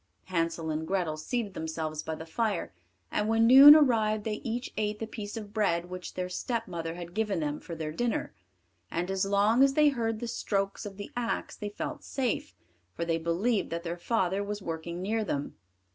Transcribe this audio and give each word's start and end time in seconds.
Hansel 0.23 0.71
and 0.71 0.87
Grethel 0.87 1.15
seated 1.15 1.53
themselves 1.53 2.01
by 2.01 2.15
the 2.15 2.25
fire, 2.25 2.73
and 3.11 3.27
when 3.29 3.45
noon 3.45 3.75
arrived 3.75 4.23
they 4.23 4.41
each 4.43 4.73
ate 4.75 4.97
the 4.97 5.05
piece 5.05 5.37
of 5.37 5.53
bread 5.53 5.91
which 5.91 6.15
their 6.15 6.27
stepmother 6.27 6.95
had 6.95 7.13
given 7.13 7.39
them 7.39 7.59
for 7.59 7.75
their 7.75 7.91
dinner; 7.91 8.33
and 8.89 9.11
as 9.11 9.25
long 9.27 9.61
as 9.61 9.75
they 9.75 9.89
heard 9.89 10.19
the 10.19 10.27
strokes 10.27 10.87
of 10.87 10.97
the 10.97 11.11
axe 11.15 11.55
they 11.55 11.69
felt 11.69 12.03
safe, 12.03 12.55
for 12.95 13.05
they 13.05 13.19
believed 13.19 13.69
that 13.69 13.83
their 13.83 13.95
father 13.95 14.43
was 14.43 14.59
working 14.59 15.03
near 15.03 15.23
them. 15.23 15.55